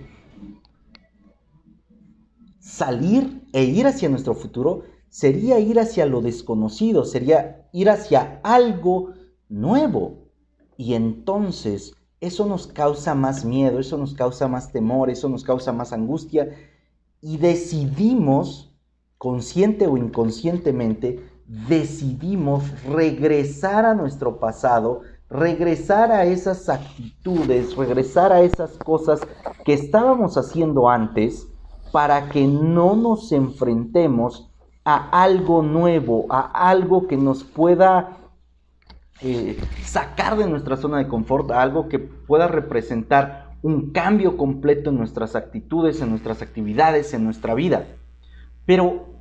Salir 2.60 3.48
e 3.54 3.64
ir 3.64 3.88
hacia 3.88 4.10
nuestro 4.10 4.36
futuro 4.36 4.84
sería 5.10 5.60
ir 5.60 5.80
hacia 5.80 6.06
lo 6.06 6.22
desconocido, 6.22 7.06
sería 7.06 7.68
ir 7.72 7.90
hacia 7.90 8.40
algo 8.44 9.14
nuevo. 9.50 10.30
Y 10.78 10.94
entonces 10.94 11.94
eso 12.20 12.46
nos 12.46 12.68
causa 12.68 13.16
más 13.16 13.46
miedo, 13.46 13.80
eso 13.80 13.98
nos 13.98 14.14
causa 14.14 14.48
más 14.48 14.72
temor, 14.72 15.10
eso 15.10 15.30
nos 15.30 15.44
causa 15.44 15.72
más 15.72 15.94
angustia 15.94 16.50
y 17.22 17.38
decidimos 17.38 18.73
consciente 19.24 19.88
o 19.88 19.96
inconscientemente, 19.96 21.26
decidimos 21.48 22.66
regresar 22.84 23.86
a 23.86 23.94
nuestro 23.94 24.38
pasado, 24.38 25.00
regresar 25.30 26.12
a 26.12 26.26
esas 26.26 26.68
actitudes, 26.68 27.74
regresar 27.78 28.34
a 28.34 28.42
esas 28.42 28.72
cosas 28.76 29.22
que 29.64 29.72
estábamos 29.72 30.38
haciendo 30.38 30.90
antes 30.90 31.48
para 31.94 32.28
que 32.28 32.46
no 32.46 32.98
nos 32.98 33.32
enfrentemos 33.32 34.52
a 34.84 35.24
algo 35.24 35.62
nuevo, 35.62 36.26
a 36.30 36.42
algo 36.70 37.08
que 37.08 37.16
nos 37.16 37.46
pueda 37.46 38.18
eh, 39.22 39.58
sacar 39.86 40.36
de 40.36 40.50
nuestra 40.50 40.76
zona 40.76 40.98
de 40.98 41.08
confort, 41.08 41.50
a 41.52 41.62
algo 41.62 41.88
que 41.88 42.00
pueda 42.00 42.50
representar 42.50 43.56
un 43.62 43.92
cambio 43.92 44.36
completo 44.36 44.90
en 44.90 44.98
nuestras 44.98 45.38
actitudes, 45.38 46.02
en 46.02 46.10
nuestras 46.10 46.42
actividades, 46.42 47.14
en 47.14 47.24
nuestra 47.24 47.54
vida. 47.54 47.88
Pero 48.66 49.13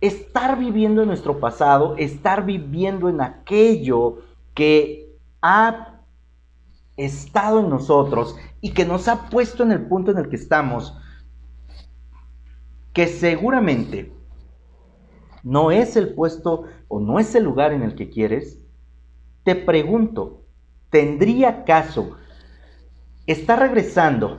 estar 0.00 0.58
viviendo 0.58 1.02
en 1.02 1.08
nuestro 1.08 1.40
pasado, 1.40 1.94
estar 1.96 2.44
viviendo 2.44 3.08
en 3.08 3.20
aquello 3.20 4.18
que 4.54 5.16
ha 5.42 6.00
estado 6.96 7.60
en 7.60 7.70
nosotros 7.70 8.36
y 8.60 8.72
que 8.72 8.84
nos 8.84 9.08
ha 9.08 9.28
puesto 9.28 9.62
en 9.62 9.72
el 9.72 9.86
punto 9.86 10.10
en 10.10 10.18
el 10.18 10.28
que 10.28 10.36
estamos, 10.36 10.96
que 12.92 13.06
seguramente 13.06 14.12
no 15.42 15.70
es 15.70 15.96
el 15.96 16.14
puesto 16.14 16.64
o 16.88 17.00
no 17.00 17.18
es 17.18 17.34
el 17.34 17.44
lugar 17.44 17.72
en 17.72 17.82
el 17.82 17.94
que 17.94 18.10
quieres, 18.10 18.58
te 19.44 19.54
pregunto, 19.54 20.42
¿tendría 20.90 21.64
caso 21.64 22.16
estar 23.26 23.58
regresando 23.58 24.38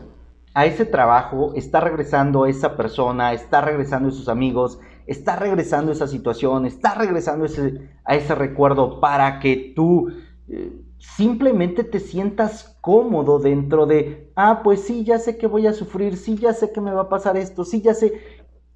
a 0.53 0.65
ese 0.65 0.85
trabajo, 0.85 1.53
estar 1.55 1.83
regresando 1.83 2.43
a 2.43 2.49
esa 2.49 2.75
persona, 2.75 3.31
estar 3.31 3.63
regresando 3.63 4.09
a 4.09 4.11
sus 4.11 4.27
amigos, 4.27 4.79
está 5.07 5.35
regresando 5.37 5.91
esa 5.91 6.07
situación, 6.07 6.65
está 6.65 6.93
regresando 6.93 7.45
ese, 7.45 7.89
a 8.03 8.15
ese 8.15 8.35
recuerdo 8.35 8.99
para 8.99 9.39
que 9.39 9.73
tú 9.75 10.09
eh, 10.49 10.71
simplemente 10.99 11.83
te 11.83 11.99
sientas 11.99 12.77
cómodo 12.81 13.39
dentro 13.39 13.85
de, 13.85 14.31
ah, 14.35 14.61
pues 14.63 14.81
sí, 14.81 15.03
ya 15.03 15.17
sé 15.17 15.37
que 15.37 15.47
voy 15.47 15.65
a 15.67 15.73
sufrir, 15.73 16.17
sí, 16.17 16.35
ya 16.37 16.53
sé 16.53 16.71
que 16.71 16.81
me 16.81 16.91
va 16.91 17.03
a 17.03 17.09
pasar 17.09 17.37
esto, 17.37 17.65
sí, 17.65 17.81
ya 17.81 17.93
sé, 17.93 18.13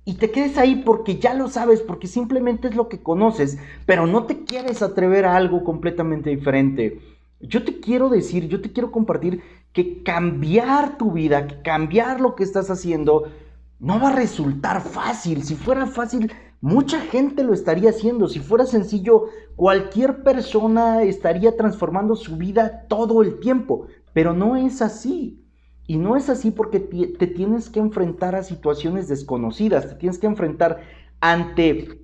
y 0.04 0.16
te 0.16 0.32
quedes 0.32 0.58
ahí 0.58 0.82
porque 0.84 1.18
ya 1.18 1.34
lo 1.34 1.48
sabes, 1.48 1.82
porque 1.82 2.08
simplemente 2.08 2.70
es 2.70 2.76
lo 2.76 2.90
que 2.90 3.04
conoces, 3.04 3.60
pero 3.86 4.08
no 4.08 4.26
te 4.26 4.46
quieres 4.46 4.82
atrever 4.82 5.26
a 5.26 5.36
algo 5.36 5.64
completamente 5.64 6.30
diferente. 6.30 7.00
Yo 7.40 7.64
te 7.64 7.80
quiero 7.80 8.10
decir, 8.10 8.48
yo 8.48 8.62
te 8.62 8.72
quiero 8.72 8.92
compartir 8.92 9.42
que 9.74 10.04
cambiar 10.04 10.98
tu 10.98 11.12
vida, 11.12 11.48
que 11.48 11.62
cambiar 11.62 12.20
lo 12.20 12.36
que 12.36 12.44
estás 12.44 12.70
haciendo, 12.70 13.32
no 13.82 14.00
va 14.00 14.10
a 14.10 14.16
resultar 14.16 14.82
fácil. 14.82 15.44
Si 15.44 15.56
fuera 15.56 15.88
fácil, 15.88 16.32
mucha 16.62 17.02
gente 17.02 17.44
lo 17.44 17.54
estaría 17.54 17.90
haciendo. 17.90 18.28
Si 18.28 18.40
fuera 18.40 18.66
sencillo, 18.66 19.26
cualquier 19.56 20.22
persona 20.24 21.02
estaría 21.02 21.58
transformando 21.58 22.16
su 22.16 22.38
vida 22.38 22.86
todo 22.88 23.24
el 23.24 23.40
tiempo. 23.40 23.88
Pero 24.14 24.34
no 24.34 24.56
es 24.56 24.84
así. 24.84 25.44
Y 25.88 25.98
no 25.98 26.16
es 26.16 26.30
así 26.30 26.52
porque 26.52 26.80
te 26.80 27.28
tienes 27.28 27.70
que 27.70 27.80
enfrentar 27.80 28.36
a 28.36 28.44
situaciones 28.44 29.08
desconocidas, 29.08 29.90
te 29.90 29.96
tienes 29.96 30.20
que 30.20 30.28
enfrentar 30.28 30.80
ante 31.20 32.02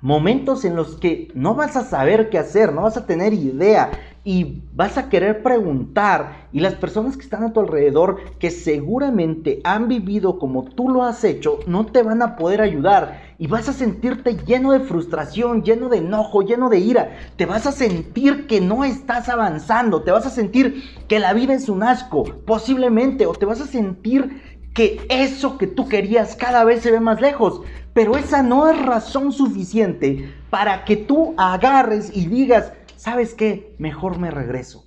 momentos 0.00 0.64
en 0.64 0.76
los 0.76 0.96
que 0.96 1.28
no 1.34 1.54
vas 1.54 1.76
a 1.76 1.84
saber 1.84 2.30
qué 2.30 2.38
hacer, 2.38 2.72
no 2.72 2.82
vas 2.82 2.96
a 2.96 3.06
tener 3.06 3.32
idea 3.32 3.90
y 4.24 4.62
vas 4.74 4.98
a 4.98 5.08
querer 5.08 5.42
preguntar 5.42 6.48
y 6.52 6.60
las 6.60 6.74
personas 6.74 7.16
que 7.16 7.22
están 7.22 7.44
a 7.44 7.52
tu 7.52 7.60
alrededor 7.60 8.20
que 8.38 8.50
seguramente 8.50 9.60
han 9.64 9.88
vivido 9.88 10.38
como 10.38 10.64
tú 10.64 10.88
lo 10.88 11.04
has 11.04 11.24
hecho 11.24 11.60
no 11.66 11.86
te 11.86 12.02
van 12.02 12.22
a 12.22 12.36
poder 12.36 12.60
ayudar 12.60 13.28
y 13.38 13.46
vas 13.46 13.68
a 13.68 13.72
sentirte 13.72 14.36
lleno 14.44 14.72
de 14.72 14.80
frustración, 14.80 15.62
lleno 15.62 15.88
de 15.88 15.98
enojo, 15.98 16.42
lleno 16.42 16.68
de 16.68 16.78
ira, 16.78 17.16
te 17.36 17.46
vas 17.46 17.66
a 17.66 17.72
sentir 17.72 18.46
que 18.46 18.60
no 18.60 18.84
estás 18.84 19.28
avanzando, 19.28 20.02
te 20.02 20.10
vas 20.10 20.26
a 20.26 20.30
sentir 20.30 20.82
que 21.06 21.20
la 21.20 21.32
vida 21.32 21.54
es 21.54 21.68
un 21.68 21.84
asco, 21.84 22.24
posiblemente, 22.44 23.26
o 23.26 23.32
te 23.32 23.46
vas 23.46 23.60
a 23.60 23.66
sentir 23.66 24.42
que 24.74 25.00
eso 25.08 25.56
que 25.56 25.66
tú 25.66 25.88
querías 25.88 26.36
cada 26.36 26.64
vez 26.64 26.82
se 26.82 26.90
ve 26.90 27.00
más 27.00 27.20
lejos. 27.20 27.62
Pero 27.94 28.16
esa 28.16 28.42
no 28.42 28.68
es 28.68 28.80
razón 28.80 29.32
suficiente 29.32 30.32
para 30.50 30.84
que 30.84 30.96
tú 30.96 31.34
agarres 31.36 32.16
y 32.16 32.26
digas, 32.26 32.72
¿sabes 32.98 33.34
qué? 33.34 33.76
Mejor 33.78 34.18
me 34.18 34.30
regreso. 34.30 34.84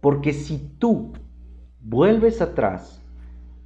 Porque 0.00 0.32
si 0.32 0.58
tú 0.58 1.12
vuelves 1.80 2.42
atrás, 2.42 3.00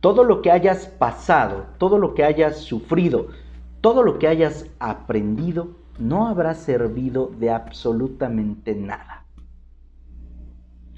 todo 0.00 0.24
lo 0.24 0.42
que 0.42 0.50
hayas 0.50 0.86
pasado, 0.86 1.66
todo 1.78 1.98
lo 1.98 2.14
que 2.14 2.22
hayas 2.22 2.58
sufrido, 2.58 3.28
todo 3.80 4.02
lo 4.02 4.18
que 4.18 4.28
hayas 4.28 4.66
aprendido, 4.78 5.76
no 5.98 6.28
habrá 6.28 6.54
servido 6.54 7.26
de 7.26 7.50
absolutamente 7.50 8.74
nada. 8.74 9.26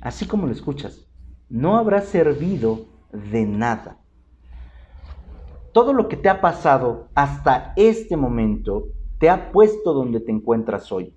Así 0.00 0.26
como 0.26 0.46
lo 0.46 0.52
escuchas, 0.52 1.06
no 1.48 1.76
habrá 1.76 2.00
servido 2.02 2.86
de 3.12 3.46
nada. 3.46 3.98
Todo 5.72 5.92
lo 5.92 6.08
que 6.08 6.16
te 6.16 6.28
ha 6.28 6.40
pasado 6.40 7.08
hasta 7.14 7.72
este 7.76 8.16
momento 8.16 8.88
te 9.18 9.30
ha 9.30 9.52
puesto 9.52 9.92
donde 9.92 10.20
te 10.20 10.32
encuentras 10.32 10.90
hoy. 10.90 11.14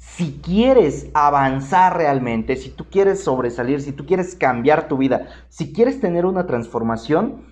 Si 0.00 0.40
quieres 0.42 1.10
avanzar 1.12 1.94
realmente, 1.94 2.56
si 2.56 2.70
tú 2.70 2.86
quieres 2.90 3.22
sobresalir, 3.22 3.82
si 3.82 3.92
tú 3.92 4.06
quieres 4.06 4.34
cambiar 4.34 4.88
tu 4.88 4.96
vida, 4.96 5.28
si 5.50 5.74
quieres 5.74 6.00
tener 6.00 6.24
una 6.24 6.46
transformación, 6.46 7.44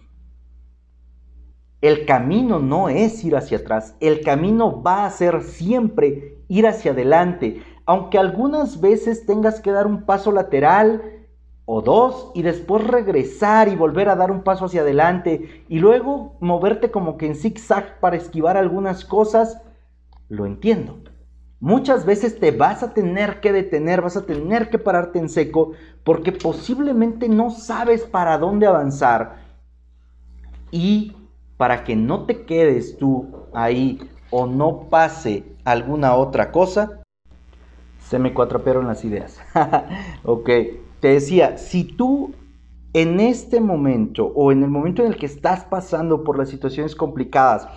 el 1.83 2.07
camino 2.07 2.59
no 2.59 2.89
es 2.89 3.23
ir 3.23 3.37
hacia 3.37 3.59
atrás, 3.59 3.97
el 4.01 4.23
camino 4.23 4.83
va 4.83 5.05
a 5.05 5.11
ser 5.11 5.43
siempre 5.43 6.39
ir 6.49 6.67
hacia 6.67 6.93
adelante, 6.93 7.63
aunque 7.85 8.17
algunas 8.17 8.81
veces 8.81 9.27
tengas 9.27 9.61
que 9.61 9.71
dar 9.71 9.87
un 9.87 10.07
paso 10.07 10.33
lateral 10.33 11.03
o 11.67 11.83
dos 11.83 12.33
y 12.35 12.41
después 12.41 12.83
regresar 12.83 13.69
y 13.69 13.77
volver 13.77 14.09
a 14.09 14.17
dar 14.17 14.31
un 14.31 14.43
paso 14.43 14.65
hacia 14.65 14.81
adelante 14.81 15.65
y 15.69 15.81
luego 15.81 16.39
moverte 16.41 16.91
como 16.91 17.19
que 17.19 17.27
en 17.27 17.35
zigzag 17.35 18.01
para 18.01 18.17
esquivar 18.17 18.57
algunas 18.57 19.05
cosas, 19.05 19.61
lo 20.31 20.47
entiendo. 20.47 21.08
Muchas 21.61 22.07
veces 22.07 22.39
te 22.39 22.53
vas 22.53 22.83
a 22.85 22.95
tener 22.95 23.41
que 23.41 23.53
detener, 23.53 24.01
vas 24.01 24.17
a 24.17 24.27
tener 24.27 24.71
que 24.71 24.79
pararte 24.79 25.19
en 25.19 25.29
seco 25.29 25.73
porque 26.05 26.31
posiblemente 26.31 27.29
no 27.29 27.51
sabes 27.51 28.03
para 28.03 28.39
dónde 28.39 28.67
avanzar 28.67 29.39
y 30.71 31.17
para 31.57 31.83
que 31.83 31.97
no 31.97 32.27
te 32.27 32.45
quedes 32.45 32.97
tú 32.97 33.47
ahí 33.53 33.99
o 34.31 34.47
no 34.47 34.89
pase 34.89 35.45
alguna 35.65 36.15
otra 36.15 36.53
cosa, 36.53 37.03
se 38.09 38.19
me 38.19 38.33
cuatrapearon 38.33 38.87
las 38.87 39.05
ideas. 39.05 39.41
ok, 40.25 40.49
te 41.01 41.09
decía, 41.09 41.59
si 41.59 41.85
tú 41.85 42.35
en 42.93 43.21
este 43.21 43.61
momento 43.61 44.27
o 44.27 44.53
en 44.53 44.63
el 44.63 44.71
momento 44.71 45.03
en 45.03 45.09
el 45.09 45.17
que 45.17 45.27
estás 45.27 45.65
pasando 45.65 46.23
por 46.23 46.39
las 46.39 46.49
situaciones 46.49 46.95
complicadas, 46.95 47.69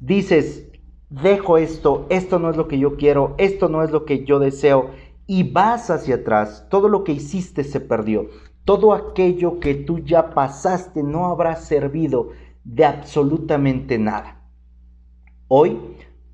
dices, 0.00 0.66
dejo 1.10 1.58
esto, 1.58 2.06
esto 2.10 2.38
no 2.38 2.50
es 2.50 2.56
lo 2.56 2.68
que 2.68 2.78
yo 2.78 2.96
quiero, 2.96 3.34
esto 3.38 3.68
no 3.68 3.82
es 3.82 3.90
lo 3.90 4.04
que 4.04 4.24
yo 4.24 4.38
deseo, 4.38 4.90
y 5.26 5.42
vas 5.42 5.90
hacia 5.90 6.16
atrás, 6.16 6.66
todo 6.70 6.88
lo 6.88 7.04
que 7.04 7.12
hiciste 7.12 7.64
se 7.64 7.80
perdió, 7.80 8.28
todo 8.64 8.92
aquello 8.92 9.60
que 9.60 9.74
tú 9.74 10.00
ya 10.00 10.30
pasaste 10.30 11.02
no 11.02 11.26
habrá 11.26 11.56
servido 11.56 12.30
de 12.64 12.84
absolutamente 12.84 13.98
nada. 13.98 14.42
Hoy 15.48 15.78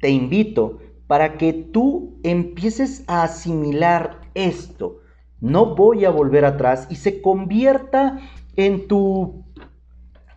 te 0.00 0.10
invito 0.10 0.78
para 1.06 1.36
que 1.36 1.52
tú 1.52 2.18
empieces 2.22 3.04
a 3.06 3.24
asimilar 3.24 4.22
esto. 4.34 5.00
No 5.40 5.74
voy 5.74 6.06
a 6.06 6.10
volver 6.10 6.46
atrás 6.46 6.86
y 6.88 6.96
se 6.96 7.20
convierta 7.20 8.18
en 8.56 8.88
tu 8.88 9.44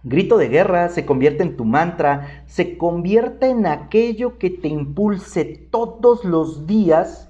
grito 0.05 0.37
de 0.37 0.47
guerra, 0.47 0.87
se 0.89 1.05
convierta 1.05 1.43
en 1.43 1.57
tu 1.57 1.65
mantra, 1.65 2.43
se 2.45 2.77
convierta 2.77 3.47
en 3.47 3.65
aquello 3.65 4.37
que 4.37 4.49
te 4.49 4.69
impulse 4.69 5.67
todos 5.69 6.23
los 6.23 6.65
días 6.67 7.29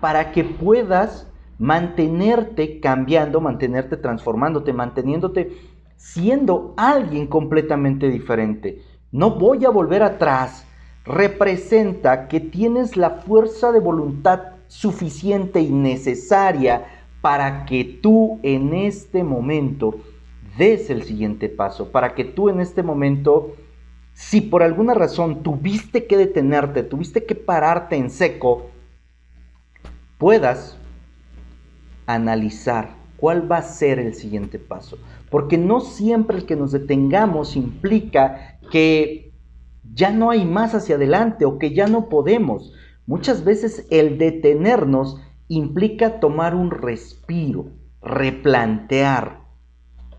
para 0.00 0.32
que 0.32 0.44
puedas 0.44 1.26
mantenerte 1.58 2.80
cambiando, 2.80 3.40
mantenerte 3.40 3.96
transformándote, 3.96 4.72
manteniéndote 4.72 5.56
siendo 5.96 6.74
alguien 6.76 7.26
completamente 7.26 8.08
diferente. 8.08 8.82
No 9.12 9.32
voy 9.32 9.64
a 9.64 9.70
volver 9.70 10.02
atrás. 10.02 10.66
Representa 11.04 12.28
que 12.28 12.40
tienes 12.40 12.96
la 12.96 13.10
fuerza 13.10 13.70
de 13.72 13.80
voluntad 13.80 14.40
suficiente 14.66 15.60
y 15.60 15.70
necesaria 15.70 16.86
para 17.20 17.66
que 17.66 17.84
tú 17.84 18.38
en 18.42 18.72
este 18.72 19.22
momento 19.22 19.96
des 20.58 20.90
el 20.90 21.02
siguiente 21.02 21.48
paso, 21.48 21.90
para 21.90 22.14
que 22.14 22.24
tú 22.24 22.48
en 22.48 22.60
este 22.60 22.82
momento, 22.82 23.56
si 24.12 24.40
por 24.40 24.62
alguna 24.62 24.94
razón 24.94 25.42
tuviste 25.42 26.06
que 26.06 26.16
detenerte, 26.16 26.82
tuviste 26.82 27.24
que 27.24 27.34
pararte 27.34 27.96
en 27.96 28.10
seco, 28.10 28.70
puedas 30.18 30.76
analizar 32.06 32.90
cuál 33.16 33.50
va 33.50 33.58
a 33.58 33.62
ser 33.62 33.98
el 33.98 34.14
siguiente 34.14 34.58
paso. 34.58 34.98
Porque 35.30 35.58
no 35.58 35.80
siempre 35.80 36.38
el 36.38 36.46
que 36.46 36.56
nos 36.56 36.72
detengamos 36.72 37.56
implica 37.56 38.58
que 38.70 39.32
ya 39.94 40.10
no 40.10 40.30
hay 40.30 40.44
más 40.44 40.74
hacia 40.74 40.96
adelante 40.96 41.44
o 41.44 41.58
que 41.58 41.72
ya 41.72 41.86
no 41.86 42.08
podemos. 42.08 42.72
Muchas 43.06 43.44
veces 43.44 43.86
el 43.90 44.18
detenernos 44.18 45.20
implica 45.48 46.20
tomar 46.20 46.54
un 46.54 46.70
respiro, 46.70 47.66
replantear, 48.02 49.39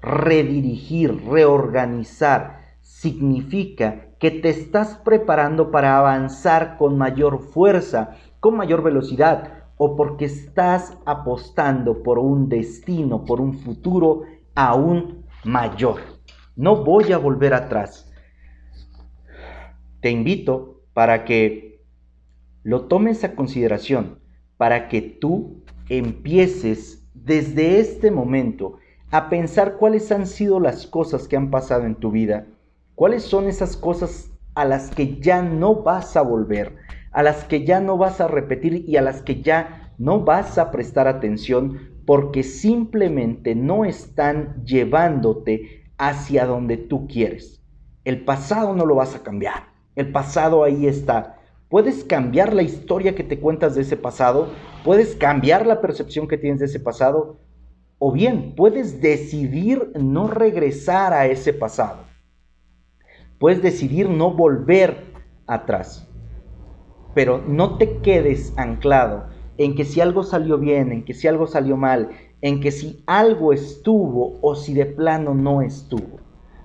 redirigir, 0.01 1.23
reorganizar. 1.25 2.59
Significa 2.81 4.07
que 4.19 4.31
te 4.31 4.49
estás 4.49 4.95
preparando 4.97 5.71
para 5.71 5.97
avanzar 5.97 6.77
con 6.77 6.97
mayor 6.97 7.39
fuerza, 7.39 8.17
con 8.39 8.55
mayor 8.57 8.83
velocidad, 8.83 9.65
o 9.77 9.95
porque 9.95 10.25
estás 10.25 10.95
apostando 11.05 12.03
por 12.03 12.19
un 12.19 12.49
destino, 12.49 13.25
por 13.25 13.41
un 13.41 13.53
futuro 13.53 14.21
aún 14.53 15.25
mayor. 15.43 16.01
No 16.55 16.83
voy 16.83 17.11
a 17.11 17.17
volver 17.17 17.53
atrás. 17.53 18.11
Te 20.01 20.11
invito 20.11 20.81
para 20.93 21.25
que 21.25 21.83
lo 22.63 22.85
tomes 22.85 23.23
a 23.23 23.33
consideración, 23.33 24.19
para 24.57 24.87
que 24.87 25.01
tú 25.01 25.63
empieces 25.89 27.09
desde 27.15 27.79
este 27.79 28.11
momento 28.11 28.77
a 29.11 29.29
pensar 29.29 29.75
cuáles 29.75 30.11
han 30.11 30.25
sido 30.25 30.59
las 30.59 30.87
cosas 30.87 31.27
que 31.27 31.35
han 31.35 31.51
pasado 31.51 31.85
en 31.85 31.95
tu 31.95 32.11
vida, 32.11 32.47
cuáles 32.95 33.23
son 33.23 33.47
esas 33.47 33.75
cosas 33.75 34.31
a 34.55 34.63
las 34.63 34.89
que 34.89 35.19
ya 35.19 35.41
no 35.41 35.75
vas 35.75 36.15
a 36.15 36.21
volver, 36.21 36.77
a 37.11 37.21
las 37.21 37.43
que 37.43 37.65
ya 37.65 37.81
no 37.81 37.97
vas 37.97 38.21
a 38.21 38.29
repetir 38.29 38.85
y 38.87 38.95
a 38.95 39.01
las 39.01 39.21
que 39.21 39.41
ya 39.41 39.93
no 39.97 40.21
vas 40.21 40.57
a 40.57 40.71
prestar 40.71 41.07
atención 41.07 41.91
porque 42.05 42.43
simplemente 42.43 43.53
no 43.53 43.85
están 43.85 44.63
llevándote 44.65 45.83
hacia 45.97 46.45
donde 46.45 46.77
tú 46.77 47.07
quieres. 47.07 47.61
El 48.05 48.23
pasado 48.23 48.73
no 48.75 48.85
lo 48.85 48.95
vas 48.95 49.13
a 49.15 49.23
cambiar. 49.23 49.71
El 49.95 50.11
pasado 50.11 50.63
ahí 50.63 50.87
está. 50.87 51.37
Puedes 51.69 52.03
cambiar 52.03 52.53
la 52.53 52.63
historia 52.63 53.13
que 53.13 53.23
te 53.23 53.39
cuentas 53.39 53.75
de 53.75 53.81
ese 53.81 53.97
pasado, 53.97 54.49
puedes 54.83 55.15
cambiar 55.15 55.67
la 55.67 55.79
percepción 55.79 56.27
que 56.27 56.37
tienes 56.37 56.59
de 56.59 56.65
ese 56.65 56.79
pasado, 56.79 57.37
o 58.03 58.11
bien 58.11 58.55
puedes 58.55 58.99
decidir 58.99 59.91
no 59.93 60.27
regresar 60.27 61.13
a 61.13 61.27
ese 61.27 61.53
pasado. 61.53 61.99
Puedes 63.37 63.61
decidir 63.61 64.09
no 64.09 64.31
volver 64.31 65.05
atrás 65.47 66.11
pero 67.13 67.41
no 67.45 67.77
te 67.77 67.97
quedes 67.97 68.53
anclado 68.57 69.25
en 69.57 69.75
que 69.75 69.85
si 69.85 70.01
algo 70.01 70.23
salió 70.23 70.57
bien, 70.57 70.91
en 70.91 71.05
que 71.05 71.13
si 71.13 71.27
algo 71.27 71.47
salió 71.47 71.77
mal, 71.77 72.09
en 72.41 72.61
que 72.61 72.71
si 72.71 73.03
algo 73.05 73.53
estuvo 73.53 74.39
o 74.41 74.55
si 74.55 74.73
de 74.73 74.85
plano 74.85 75.35
no 75.35 75.61
estuvo. 75.61 76.19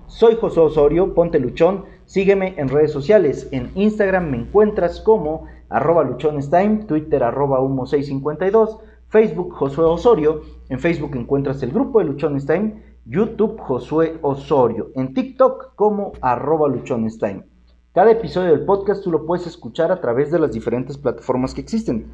Soy 0.06 0.36
José 0.36 0.60
Osorio, 0.60 1.14
ponte 1.14 1.38
luchón, 1.38 1.84
sígueme 2.06 2.54
en 2.56 2.68
redes 2.68 2.92
sociales, 2.92 3.48
en 3.50 3.70
Instagram 3.74 4.30
me 4.30 4.36
encuentras 4.38 5.00
como 5.00 5.46
arroba 5.68 6.04
luchonestime, 6.04 6.84
Twitter 6.86 7.22
arroba 7.24 7.60
humo652, 7.60 8.78
Facebook 9.08 9.54
Josué 9.54 9.84
Osorio, 9.84 10.42
en 10.68 10.80
Facebook 10.80 11.14
encuentras 11.14 11.62
el 11.62 11.70
grupo 11.70 12.00
de 12.00 12.06
Luchonestime, 12.06 12.82
YouTube 13.04 13.60
Josué 13.60 14.18
Osorio, 14.22 14.90
en 14.96 15.14
TikTok 15.14 15.76
como 15.76 16.12
arroba 16.20 16.68
luchonestime. 16.68 17.44
Cada 17.94 18.10
episodio 18.10 18.50
del 18.50 18.64
podcast 18.64 19.04
tú 19.04 19.12
lo 19.12 19.24
puedes 19.24 19.46
escuchar 19.46 19.92
a 19.92 20.00
través 20.00 20.32
de 20.32 20.40
las 20.40 20.50
diferentes 20.50 20.98
plataformas 20.98 21.54
que 21.54 21.60
existen. 21.60 22.10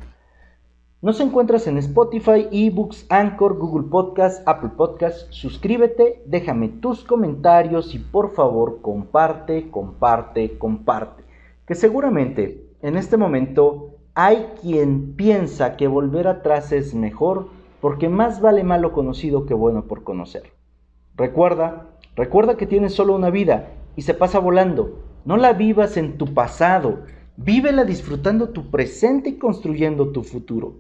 Nos 1.01 1.19
encuentras 1.19 1.67
en 1.67 1.79
Spotify, 1.79 2.47
eBooks, 2.53 3.07
Anchor, 3.09 3.57
Google 3.57 3.89
Podcast, 3.89 4.47
Apple 4.47 4.73
Podcast. 4.77 5.33
Suscríbete, 5.33 6.23
déjame 6.27 6.69
tus 6.69 7.03
comentarios 7.05 7.95
y 7.95 7.99
por 7.99 8.33
favor 8.35 8.81
comparte, 8.83 9.71
comparte, 9.71 10.59
comparte. 10.59 11.25
Que 11.67 11.75
seguramente 11.75 12.69
en 12.83 12.97
este 12.97 13.17
momento 13.17 13.92
hay 14.15 14.47
quien 14.61 15.15
piensa 15.15 15.77
que 15.77 15.89
volver 15.89 16.29
atrás 16.29 16.73
es 16.73 16.95
mejor 16.95 17.49
porque 17.81 18.09
más 18.09 18.41
vale 18.41 18.63
malo 18.63 18.93
conocido 18.93 19.47
que 19.47 19.55
bueno 19.55 19.85
por 19.85 20.05
conocer. 20.05 20.53
Recuerda, 21.17 21.89
recuerda 22.15 22.57
que 22.57 22.67
tienes 22.67 22.95
solo 22.95 23.15
una 23.15 23.31
vida 23.31 23.71
y 23.97 24.03
se 24.03 24.15
pasa 24.15 24.39
volando. 24.39 25.01
No 25.25 25.37
la 25.37 25.53
vivas 25.53 25.97
en 25.97 26.19
tu 26.19 26.35
pasado, 26.35 27.05
vívela 27.37 27.85
disfrutando 27.85 28.51
tu 28.51 28.71
presente 28.71 29.31
y 29.31 29.39
construyendo 29.39 30.11
tu 30.11 30.23
futuro. 30.23 30.75